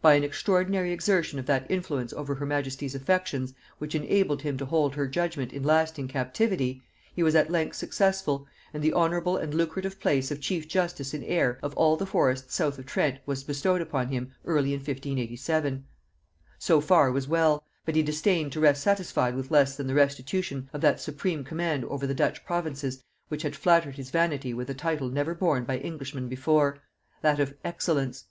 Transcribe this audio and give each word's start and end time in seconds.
By 0.00 0.14
an 0.14 0.22
extraordinary 0.22 0.92
exertion 0.92 1.40
of 1.40 1.46
that 1.46 1.68
influence 1.68 2.12
over 2.12 2.36
her 2.36 2.46
majesty's 2.46 2.94
affections 2.94 3.52
which 3.78 3.96
enabled 3.96 4.42
him 4.42 4.56
to 4.58 4.64
hold 4.64 4.94
her 4.94 5.08
judgement 5.08 5.52
in 5.52 5.64
lasting 5.64 6.06
captivity, 6.06 6.84
he 7.12 7.24
was 7.24 7.34
at 7.34 7.50
length 7.50 7.74
successful, 7.74 8.46
and 8.72 8.80
the 8.80 8.92
honorable 8.92 9.36
and 9.36 9.52
lucrative 9.52 9.98
place 9.98 10.30
of 10.30 10.40
chief 10.40 10.68
justice 10.68 11.12
in 11.12 11.24
Eyre 11.24 11.58
of 11.64 11.74
all 11.74 11.96
the 11.96 12.06
forests 12.06 12.54
south 12.54 12.78
of 12.78 12.86
Trent 12.86 13.18
was 13.26 13.42
bestowed 13.42 13.80
upon 13.80 14.06
him 14.06 14.32
early 14.44 14.72
in 14.72 14.78
1587. 14.78 15.84
So 16.60 16.80
far 16.80 17.10
was 17.10 17.26
well; 17.26 17.64
but 17.84 17.96
he 17.96 18.04
disdained 18.04 18.52
to 18.52 18.60
rest 18.60 18.80
satisfied 18.84 19.34
with 19.34 19.50
less 19.50 19.76
than 19.76 19.88
the 19.88 19.94
restitution 19.94 20.70
of 20.72 20.80
that 20.82 21.00
supreme 21.00 21.42
command 21.42 21.84
over 21.86 22.06
the 22.06 22.14
Dutch 22.14 22.44
provinces 22.44 23.02
which 23.26 23.42
had 23.42 23.56
flattered 23.56 23.96
his 23.96 24.10
vanity 24.10 24.54
with 24.54 24.70
a 24.70 24.74
title 24.74 25.08
never 25.08 25.34
borne 25.34 25.64
by 25.64 25.78
Englishman 25.78 26.28
before; 26.28 26.78
that 27.22 27.40
of 27.40 27.54
Excellence. 27.64 28.26